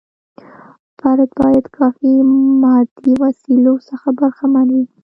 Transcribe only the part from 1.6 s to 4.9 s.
کافي مادي وسیلو څخه برخمن وي.